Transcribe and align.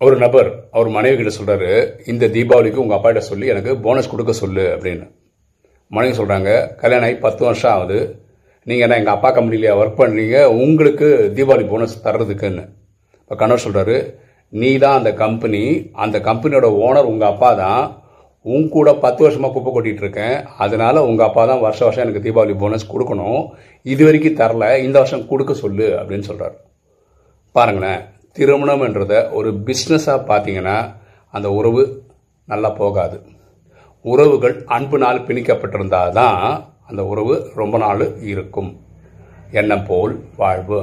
ஒரு 0.00 0.16
நபர் 0.16 0.48
அவர் 0.70 0.88
மனைவி 0.88 1.16
கிட்ட 1.16 1.32
சொல்றாரு 1.38 1.94
இந்த 2.06 2.28
தீபாவளிக்கு 2.28 2.82
உங்க 2.84 2.94
அப்பா 2.94 3.08
கிட்ட 3.08 3.24
சொல்லி 3.26 3.46
எனக்கு 3.46 3.78
போனஸ் 3.78 4.10
கொடுக்க 4.10 4.32
சொல்லு 4.32 4.62
அப்படின்னு. 4.62 5.10
மனைவி 5.86 6.18
சொல்றாங்க 6.18 6.76
கல்யாணம் 6.76 7.08
ஆகி 7.08 7.16
பத்து 7.16 7.44
வருஷம் 7.44 7.72
ஆகுது. 7.72 8.22
நீங்க 8.64 8.82
என்ன 8.82 8.96
எங்க 8.96 9.10
அப்பா 9.10 9.30
கம்பெனிலேயே 9.36 9.74
ஒர்க் 9.80 10.00
பண்றீங்க? 10.00 10.44
உங்களுக்கு 10.44 11.32
தீபாவளி 11.36 11.68
போனஸ் 11.68 12.06
தர்றதுக்குன்னு. 12.06 12.64
இப்போ 13.20 13.34
கணவர் 13.34 13.64
சொல்றாரு 13.66 14.14
நீ 14.48 14.78
தான் 14.78 14.98
அந்த 14.98 15.12
கம்பெனி 15.12 15.90
அந்த 15.92 16.18
கம்பெனியோட 16.18 16.66
ஓனர் 16.86 17.10
உங்க 17.12 17.26
அப்பா 17.26 17.52
தான். 17.52 18.02
உன் 18.40 18.68
கூட 18.68 18.94
பத்து 18.94 19.28
வருஷமா 19.28 19.52
குப்பை 19.52 19.70
கொட்டிட்டு 19.72 20.02
இருக்கேன். 20.06 20.44
அதனால 20.58 21.04
உங்க 21.04 21.24
அப்பா 21.24 21.46
தான் 21.46 21.60
வருஷ 21.60 21.84
வருஷம் 21.84 22.08
எனக்கு 22.08 22.26
தீபாவளி 22.26 22.58
போனஸ் 22.58 22.92
கொடுக்கணும். 22.92 23.46
இது 23.82 24.04
வரைக்கும் 24.04 24.36
தரல. 24.36 24.78
இந்த 24.78 24.98
வருஷம் 24.98 25.28
கொடுக்க 25.28 25.54
சொல்லு. 25.54 25.88
அப்படின்னு 26.00 26.28
சொல்றாரு. 26.30 26.56
பாருங்களேன். 27.52 28.00
திருமணம் 28.36 28.80
என்றதை 28.80 29.18
ஒரு 29.38 29.50
பிஸ்னஸாக 29.66 30.22
பார்த்தீங்கன்னா 30.28 30.78
அந்த 31.30 31.48
உறவு 31.58 31.82
நல்லா 32.46 32.70
போகாது. 32.80 33.16
உறவுகள் 34.04 34.56
அன்புனால் 34.76 35.26
பிணிக்கப்பட்டிருந்தால் 35.26 36.14
தான் 36.20 36.40
அந்த 36.86 37.02
உறவு 37.12 37.34
ரொம்ப 37.54 37.78
நாள் 37.78 38.02
இருக்கும். 38.32 38.70
எண்ணம் 39.50 39.86
போல் 39.86 40.14
வாழ்வு. 40.36 40.80